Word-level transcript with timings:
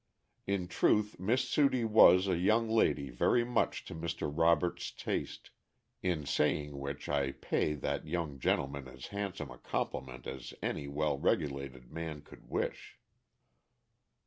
In 0.47 0.67
truth 0.67 1.19
Miss 1.19 1.47
Sudie 1.47 1.83
was 1.85 2.27
a 2.27 2.35
young 2.35 2.67
lady 2.67 3.11
very 3.11 3.43
much 3.45 3.85
to 3.85 3.93
Mr. 3.93 4.35
Robert's 4.35 4.89
taste, 4.89 5.51
in 6.01 6.25
saying 6.25 6.79
which 6.79 7.07
I 7.07 7.33
pay 7.33 7.75
that 7.75 8.07
young 8.07 8.39
gentleman 8.39 8.87
as 8.87 9.05
handsome 9.13 9.51
a 9.51 9.59
compliment 9.59 10.25
as 10.25 10.55
any 10.63 10.87
well 10.87 11.19
regulated 11.19 11.91
man 11.91 12.23
could 12.23 12.49
wish. 12.49 12.97